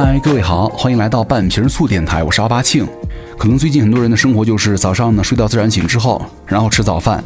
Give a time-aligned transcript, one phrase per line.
[0.00, 2.86] 嗨，各位好，欢迎来到半瓶醋电台，我是阿巴庆。
[3.36, 7.22] 可能最近很多人的生活就是早上呢睡到自然醒之后，然后吃早饭，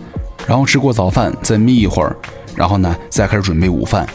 [0.46, 2.16] 然后吃过早饭再眯一会儿，
[2.56, 4.08] 然后呢再开始准备午饭。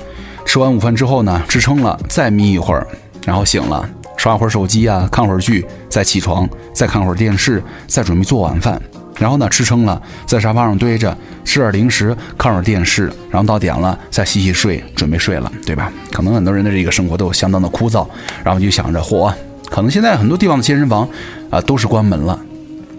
[0.44, 2.88] 吃完午饭之后呢，吃撑了再眯一会儿，
[3.28, 3.88] 然后醒了
[4.18, 8.82] 刷会儿手机啊，看会儿剧，再起床再看会儿电视，再准备做晚饭。
[9.20, 15.92] 然后呢，吃撑了，在沙发上堆着，吃点零食，看会儿电视，然后到点了再洗洗睡，准备睡了，对吧？
[16.12, 18.08] 可能很多人的这个生活都相当的枯燥，
[18.44, 19.34] 然后就想着，嚯，
[19.70, 21.08] 可能现在很多地方的健身房
[21.50, 22.40] 啊都是关门了，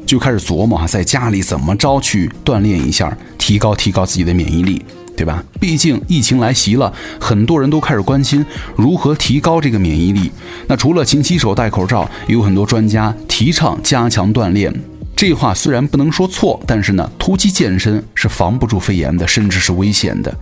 [0.04, 4.84] 就开始琢磨哈，在家里怎么着去锻炼一下，提高提高自己的免疫力，
[5.16, 5.42] 对吧？
[5.60, 10.32] 毕竟疫情来袭了，很多人都开始关心如何提高这个免疫力。
[10.66, 14.74] 那除了勤洗手、戴口罩，也有很多专家提倡加强锻炼。
[15.18, 20.32] 这话虽然不能说错，但是呢，突击健身是防不住肺炎的，甚至是危险的。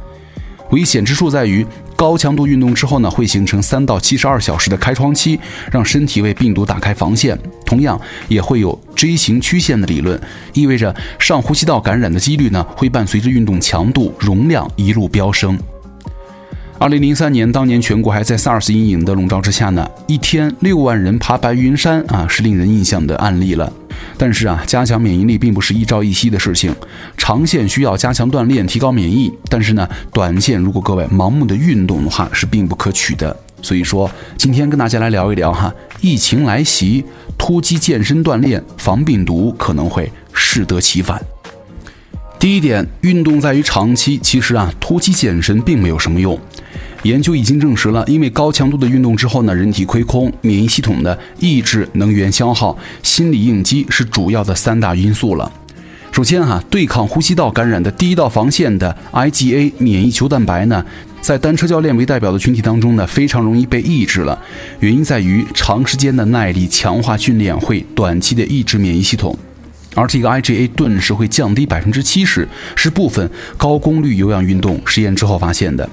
[0.70, 5.40] 危险之处在于，高强度运动之后呢，会形成三到七十二小时的开窗期，
[5.72, 7.38] 让身体为病毒打开防线。
[7.64, 10.20] 同样，也会有 J 型曲线的理论，
[10.52, 15.58] 意味着上呼吸道感染的几率呢，会伴随着运动强度、容量一路飙升。
[16.78, 23.72] 二零零三年，当年全国还在 SARS 阴影的笼罩之下呢，一天六万人爬白云山啊，是令人印象的案例了。
[24.18, 26.74] 但是啊，加强免疫力并不是一朝一夕的事情，
[27.16, 29.32] 长线需要加强锻炼，提高免疫。
[29.50, 33.36] 但是呢，短线如果各位盲目的运动的话，是并不可取的。
[33.62, 37.04] 所以说，今天跟大家来聊一聊哈，疫情来袭，
[37.36, 41.20] 突击健身锻炼防病毒可能会适得其反。
[42.38, 46.38] 第一点，运动在于长期，其实啊，突击健身并没有什么用。
[47.02, 55.50] 研究已经证实了，因为高强度的运动之后呢，人体亏空，免疫系统的抑制能源消耗，心理应激是主要的三大因素了。
[56.12, 60.82] 首先哈，对抗呼吸道感染的第一道防线的 IgA 免疫球蛋白呢，
[61.20, 64.38] 在单车教练为代表的群体当中呢，非常容易被抑制了。
[64.80, 69.38] 原因在于长时间的耐力强化训练会短期的抑制免疫系统，
[69.94, 75.86] 而这个 IgA 顿时会降低百分之七十，是部分高功率有氧运动实验之后发现的。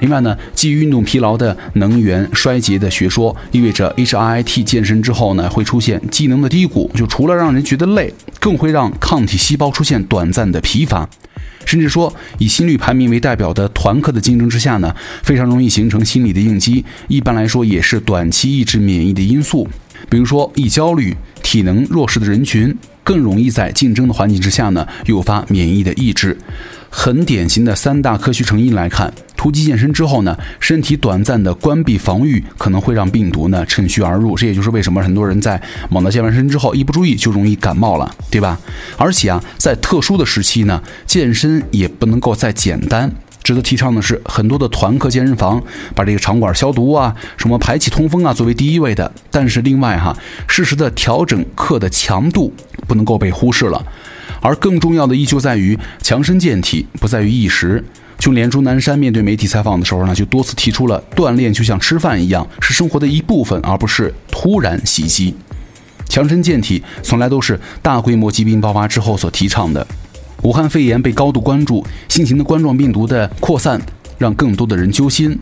[0.00, 11.08] 另外呢，基于运动疲劳的能源衰竭的学说，意味着 HIIT 健身之后呢，会出现机能的低谷，就除了让人觉得累，更会让抗体细胞出现短暂的疲乏，
[11.64, 19.68] 甚至说以心率排名为代表的团课的竞争之下呢，非常容易形成心理的应激，一般来说也是短期抑制免疫的因素。
[20.08, 22.74] 比如说，易焦虑、体能弱势的人群，
[23.04, 26.36] 更容易在竞争的环境之下呢，诱发免疫的抑制。
[26.88, 34.36] 很典型的三大科学成因来看，突击健身之后呢，身体短暂的关闭防御，可能会让病毒呢趁虚而入。
[34.36, 35.58] 这也就是为什么很多人在
[35.88, 38.60] 猛地健完身之后，一不注意就容易感冒了，对吧？
[38.98, 43.10] 而且啊，在特殊的时期呢，健身也不能够再简单。
[43.42, 45.62] 值得提倡的是，很多的团课健身房
[45.94, 49.10] 把这个场馆消毒啊，什么排气通风啊作为第一位的。
[49.30, 50.14] 但是另外哈，
[50.48, 52.52] 适时的调整课的强度
[52.86, 53.82] 不能够被忽视了。
[54.42, 57.82] 而更重要的依旧在于强身健体，不在于一时。
[58.20, 65.34] 就连钟南山面对媒体采访的时候呢，就多次提出了锻炼就像吃饭一样，是生活的一部分，而不是突然袭击。
[66.06, 69.84] 强身健体从来都是大规模疾病爆发之后所提倡的。
[70.42, 73.80] 武汉肺炎被高度关注，新型的冠状病毒的扩散
[74.18, 75.38] 让更多的人揪心。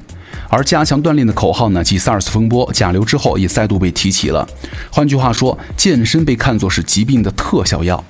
[0.49, 4.49] 而加强锻炼的口号呢，继 SARS 风波、甲流之后也再度被提起了。
[4.91, 8.03] 换句话说，健身被看作是疾病的特效药。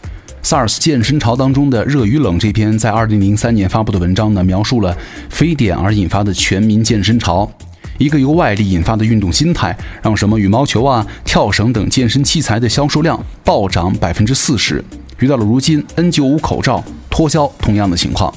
[0.49, 4.97] SARS 健身潮当中的热与冷这篇在2003年发布的文章呢，描述了
[5.29, 7.53] 非典而引发的全民健身潮，
[7.99, 14.83] 一个由外力引发的运动心态，让什么羽毛球啊、跳绳等健身器材的销售量暴涨百分之四十。
[15.19, 18.33] 遇到了如今 N95 口罩脱销同样的情况，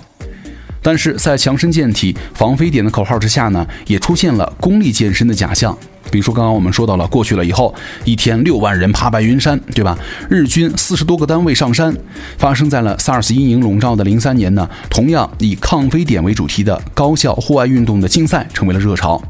[0.81, 5.77] 但是在强身健体、防非典的口号之下呢，也出现了功利健身的假象。
[6.11, 7.73] 比如说，刚刚我们说到了过去了以后，
[8.03, 9.97] 一天六万人爬白云山，对吧？
[10.29, 11.95] 日均四十多个单位上山。
[12.38, 19.21] 发生在了 SARS 阴影笼罩的零三年呢，同样以抗非典为主题的高校户外运动的竞赛成为了热潮。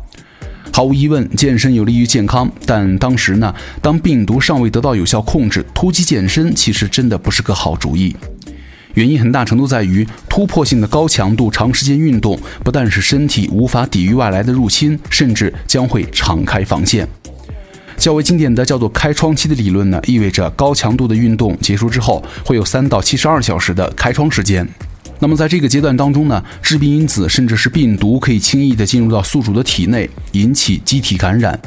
[0.74, 8.16] 毫无疑问，健身有利于健康，但当时呢，当病毒尚未得到有效控制，突击健身其实真的不是个好主意。
[8.94, 17.08] 原因很大程度在于突破性的高强度长时间运动，不但是身体无法抵御外来的入侵，甚至将会敞开防线。
[17.98, 24.68] 较为经典的叫做开窗期的理论呢，意味着高强度的运动结束之后，会有三到七十二小时的开窗时间。
[25.20, 31.60] 那么在这个阶段当中呢，致病因子甚至是病毒可以轻易的进入到宿主的体内，引起机体感染。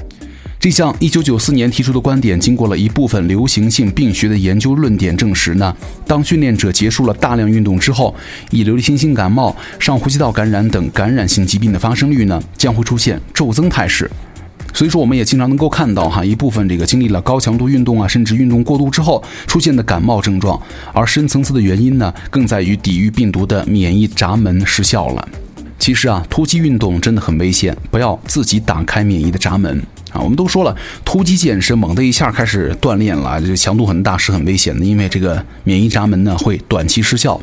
[0.64, 5.76] 这项1994年提出的观点，经过了一部分流行性病学的研究论点证实呢，
[6.06, 8.14] 当训练者结束了大量运动之后，
[8.48, 14.10] 以流行性感冒、上呼吸道感染等感染性疾病的发生率呢，将会出现骤增态势。
[14.72, 20.58] 所以说，我们也经常能够看到哈，一部分这个经历了高强度运动啊，甚至运动过度之后出现的感冒症状，
[20.94, 25.28] 而深层次的原因呢，更在于抵御病毒的免疫闸门失效了。
[25.78, 29.82] 其实啊，突击运动真的很危险，不要自己打开免疫的闸门
[30.14, 30.20] 啊。
[30.22, 30.74] 我们都说了，
[31.04, 37.38] 突击健身猛的一下开始锻炼了，这强度很大是很危险的，因为这个免疫闸门呢会短期失效。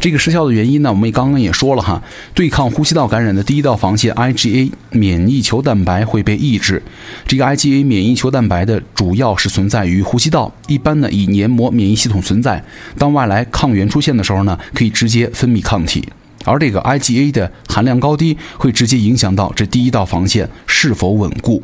[0.00, 2.02] 这个失效的原因呢，我们也刚刚也说了哈，
[2.34, 6.82] 对抗呼吸道感染的第一道防线 IgA 免疫球蛋白会被抑制。
[7.28, 12.62] 这个 IgA 免疫球蛋白的主要是存在于呼吸道，一般呢以黏膜免疫系统存在。
[12.98, 16.06] 当外来抗原出现的时候呢，可以直接分泌抗体。
[16.44, 21.62] 而这个 IgA 的含量高低，会直接影响到这第一道防线是否稳固。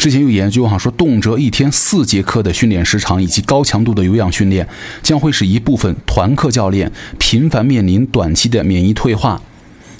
[0.00, 4.66] 之前有研究哈说，动辄一天四节课的训练时长以及高强度的有氧训练，
[5.02, 9.38] 将会使一部分团课教练频繁面临短期的免疫退化。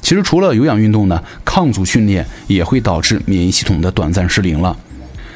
[0.00, 4.74] 其实除了有氧运动呢，抗阻训练也会导致免疫系统的短暂失灵了。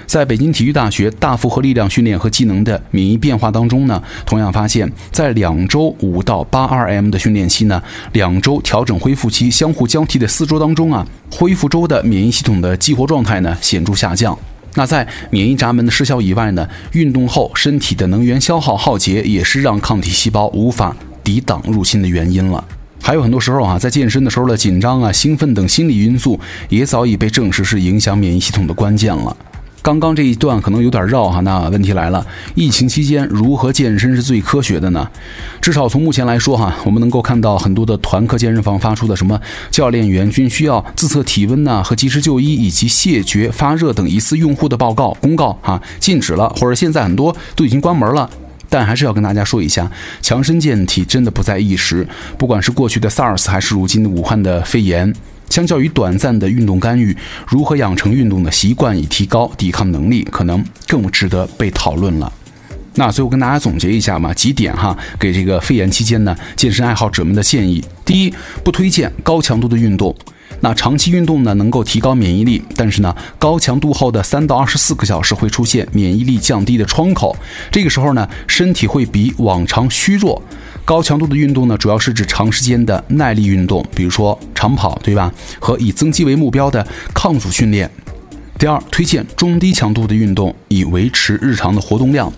[0.06, 7.82] 在北京体育大学大负荷力量训练和技能的免疫变化当中呢，同样发现，在两周五到八二 M 的训练期呢，
[8.14, 14.34] 两周调整恢复期相互交替的四周当中啊，恢复周的免疫系统的激活状态呢显著下降。
[14.74, 22.64] 那在免疫闸门的失效以外呢，运动后身体的能源消耗耗竭也是让抗体细胞无法抵挡入侵的原因了。
[23.00, 29.36] 还有很多时候啊，在健身的时候的紧张啊、兴奋等心理因素，也早已被证实是影响免疫系统的关键了。
[29.84, 35.06] 刚刚这一段可能有点绕哈，那问题来了，疫情期间如何健身是最科学的呢？
[35.60, 39.38] 至少从目前来说哈，我们能够看到很多的团课健身房发出的什么
[39.70, 48.30] 教练员均需要自测体温呐和及时就医以及谢绝发热等疑似用户的报告公告哈，禁止了，或者现在很多都已经关门了。
[48.70, 49.92] 但还是要跟大家说一下，
[50.22, 52.08] 强身健体真的不在一时，
[52.38, 55.14] 不管是过去的 SARS 还是如今的武汉的肺炎。
[55.48, 62.32] 相较于短暂的运动干预，如何养成运动的习惯以提高抵抗能力，可能更值得被讨论了。
[62.96, 68.32] 那最后跟大家总结一下嘛，几点哈，给这个肺炎期间呢健身爱好者们的建议：第一，
[68.62, 70.14] 不推荐高强度的运动。
[70.60, 77.36] 那长期运动呢能够提高免疫力，但是呢高强度后的三到二十四个小时会出现免疫力降低的窗口，
[77.70, 80.40] 这个时候呢身体会比往常虚弱。
[80.84, 85.32] 高强度的运动呢，主要是指长时间的耐力运动，比如说长跑，对吧？
[85.58, 87.90] 和以增肌为目标的抗阻训练。
[88.58, 92.30] 第二，推荐中低强度的运动，以维持日常的活动量。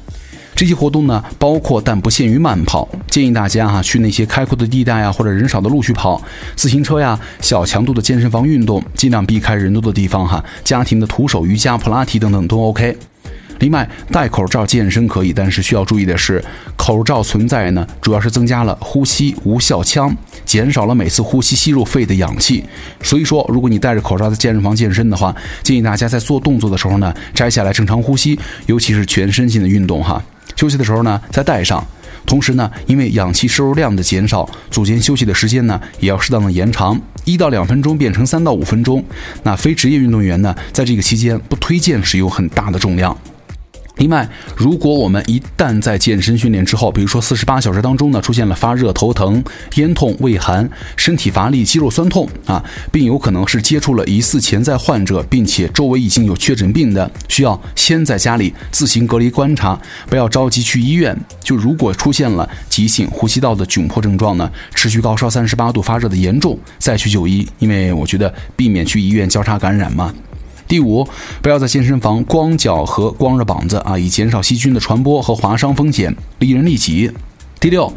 [0.55, 2.89] 这些活动呢，包括但不限于慢跑。
[3.11, 6.23] 建议大家哈，去那些开阔的地带啊，或者人少的路去跑，
[6.55, 10.43] 自行车呀，小强度的健身房运动，尽量避开人多的地方哈。
[10.65, 12.97] 家庭的徒手瑜伽、普拉提等等都 OK。
[13.59, 16.45] 另外，戴口罩健身可以，但是需要注意的是，
[16.77, 20.15] 口罩存在呢，主要是增加了呼吸无效腔，
[20.45, 22.65] 减少了每次呼吸吸入肺的氧气。
[23.03, 30.23] 所以说，如果你戴着口罩在健身房健身的话，建议大家在做动作的时候呢，摘下来正常呼吸，尤其是全身性的运动哈。
[30.55, 31.85] 休息的时候呢，再戴上。
[32.25, 39.05] 同时呢，因为氧气摄入量的减少，组间休息的时间呢，也要适当的延长，一到两分钟变成三到五分钟。
[39.45, 43.17] 那非职业运动员呢，在这个期间不推荐使用很大的重量。
[43.97, 49.43] 另外，如果我们一旦在健身训练之后，比如说四十八小时当中呢，出现了发热、头疼、
[49.77, 52.63] 咽痛、畏寒、身体乏力、肌肉酸痛啊，
[52.93, 61.19] 并有可能是接触了疑似潜在患者，并且周围已经有确诊病的，需要先在家里自行隔离观察，不要着急去医院。
[61.41, 70.13] 就如果出现了急性呼吸道的窘迫症状呢，持续高烧三十八度、发热的严重，再去就医，因为我觉得避免去医院交叉感染嘛。
[70.69, 71.07] 第五，
[71.41, 77.11] 不要在健身房光脚和光着膀子啊，以减少细菌的传播和划伤风险，利人利己。
[77.61, 77.93] 第六，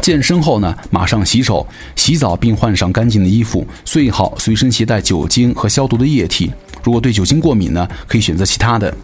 [0.00, 1.66] 健身后呢，马上洗手、
[1.96, 6.52] 洗澡，并换上干净的衣服，最好随身携带酒精和消毒的液体。
[6.82, 8.94] 如果对酒精过敏呢，可以选择其他的。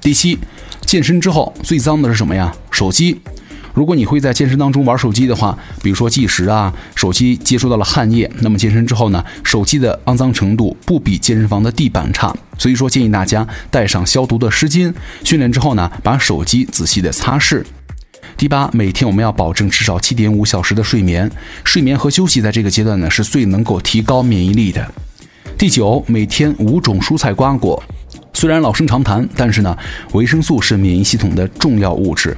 [0.00, 0.38] 第七，
[0.86, 2.54] 健身之后最脏的是什么呀？
[2.70, 3.20] 手机。
[3.74, 12.34] 如果你会在健身当中玩手机的话，比如说计时啊，手机接触到了汗液，那么健身之后呢，手机的肮脏程度不比健身房的地板差。
[12.58, 14.92] 所以说建议大家带上消毒的湿巾，
[15.24, 17.64] 训练之后呢，把手机仔细的擦拭。
[18.36, 21.30] 第八，每天我们要保证至少七点五小时的睡眠，
[21.64, 24.86] 睡眠和休息在这个阶段呢是最能够提高免疫力的。
[25.56, 27.82] 第九，每天五种蔬菜瓜果，
[28.32, 29.76] 虽然老生常谈，但是呢，
[30.12, 32.36] 维生素是免疫系统的重要物质。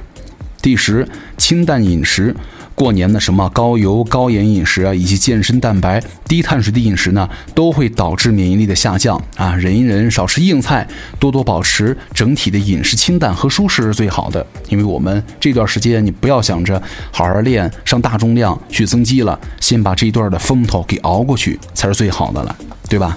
[0.65, 1.07] 第十，
[1.37, 2.35] 清淡饮食。
[2.73, 9.53] 过年的什么高油高盐饮食啊，以及健身蛋白低碳水的饮食呢，都会导致免疫力的下降啊。
[9.55, 10.87] 忍一忍，少吃硬菜，
[11.19, 14.43] 多多保持整体的饮食清淡和舒适是最好的。
[14.69, 16.81] 因为我们这段时间，你不要想着
[17.11, 22.55] 好好练上大重量去增肌了，先把这一段的风头给熬过去才是最好的了，
[22.89, 23.15] 对吧？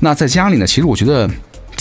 [0.00, 1.30] 那在家里呢，其实我觉得。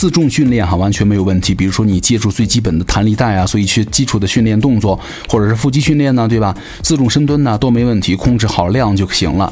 [0.05, 1.55] 自重训练哈完全没有问题。
[1.55, 6.55] 比如说你借助最基本的弹力带啊，做一些基础的训练动作，或者是腹肌训练呢，对吧？
[6.83, 9.51] 自重深蹲呢都没问题，控制好量就行了。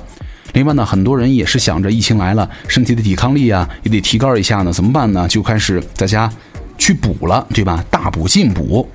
[0.53, 5.27] 另外呢，很多人也是想着疫情来了，身体的抵抗力啊也得提高一下呢，怎么办呢？
[5.27, 6.31] 就开始在家
[6.77, 7.83] 去补了，对吧？
[7.89, 8.87] 大补进补。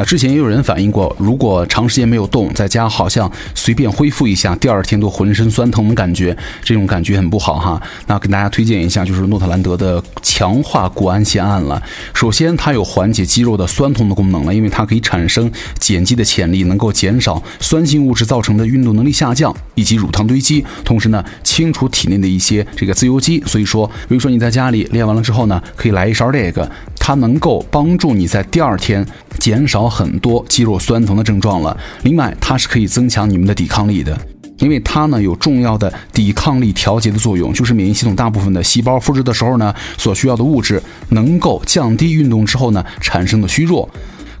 [0.00, 7.78] 那之前也有人反映过，如果长时间没有动，在家好像随便恢复一下，第二天都浑身酸疼的感觉，这种感觉很不好哈。
[8.06, 11.82] 那跟大家推荐一下，就是诺特兰德的强化谷氨酰胺了。
[12.14, 23.38] 首先，它有缓解肌肉的酸痛的功能了，因为它可以产生碱基的潜力，能够减少酸性物质造成的运动能力下降以及乳糖堆积，同时呢，清除体内的一些这个自由基。
[23.44, 26.66] 所以说，比如说你在家里练完了之后呢，可以来一勺这个。
[27.02, 29.04] 它能够帮助你在第二天
[29.38, 31.76] 减少很多肌肉酸疼的症状了。
[32.02, 34.18] 另外，它是可以增强你们的抵抗力的，
[34.58, 43.88] 因为它呢有重要的抵抗力调节的作用，就是免疫系统大部分的细胞复制的时候呢所需要的物质，能够降低运动之后呢产生的虚弱。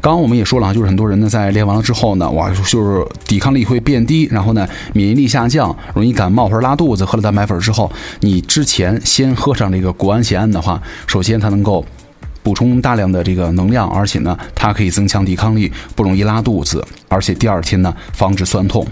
[0.02, 7.04] 刚刚我们也说了啊，就是很多人呢在练完了之后呢，哇，就是抵抗力会变低，然后呢免疫力下降，容易感冒或者拉肚子。
[7.04, 11.84] 喝了蛋白粉之后，你之前先喝上这个谷氨酰胺的话，首先它能够。
[12.42, 18.86] 补充大量的这个能量，而且呢，它可以增强抵抗力，不容易拉肚子，而且第二天呢，防止酸痛。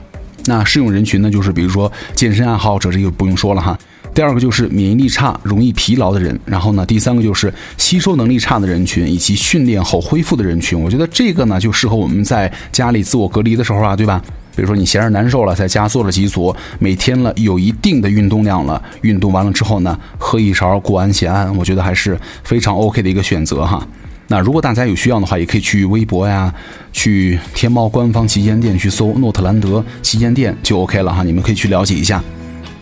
[0.47, 3.79] 那适用人群呢，就是比如说健身爱好者，这个不用说了哈。
[4.15, 10.81] 第二个就是免疫力差、容易疲劳的人，然后呢，第三个就是吸收能力差的人群，以及训练后恢复的人群。
[10.81, 14.21] 我觉得这个呢，就适合我们在家里自我隔离的时候啊，对吧？
[14.59, 23.87] 比如说你闲着难受了，在家做了几组，每天了有一定的运动量了，运动完了之后呢，喝一勺谷氨酰胺，我觉得还是非常 OK 的一个选择哈。
[24.27, 26.53] 那如果大家有需要的话，也可以去微博呀，
[26.93, 32.21] 去天猫官方旗舰店去搜诺特兰德旗舰店就 OK 了哈，你们可以去了解一下。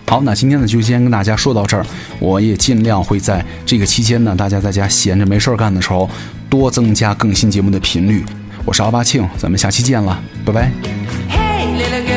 [0.06, 1.85] 好，那今天呢就先跟大家说到这儿，
[2.21, 6.09] 我也尽量会在这个期间呢，大家在家闲着没事儿干的时候，
[6.49, 8.25] 多增加更新节目的频率。
[8.64, 10.95] 我是奥巴庆，咱们下期见了，拜拜。
[11.86, 12.15] Again.